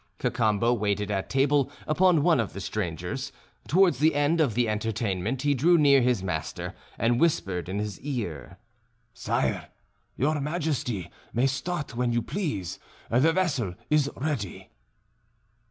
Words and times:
Cacambo 0.17 0.73
waited 0.73 1.11
at 1.11 1.29
table 1.29 1.71
upon 1.85 2.23
one 2.23 2.39
of 2.39 2.53
the 2.53 2.59
strangers; 2.59 3.31
towards 3.67 3.99
the 3.99 4.15
end 4.15 4.41
of 4.41 4.55
the 4.55 4.67
entertainment 4.67 5.43
he 5.43 5.53
drew 5.53 5.77
near 5.77 6.01
his 6.01 6.23
master, 6.23 6.73
and 6.97 7.19
whispered 7.19 7.69
in 7.69 7.77
his 7.77 7.99
ear: 8.01 8.57
"Sire, 9.13 9.67
your 10.17 10.41
Majesty 10.41 11.11
may 11.33 11.45
start 11.45 11.95
when 11.95 12.11
you 12.13 12.23
please, 12.23 12.79
the 13.11 13.31
vessel 13.31 13.75
is 13.91 14.09
ready." 14.15 14.71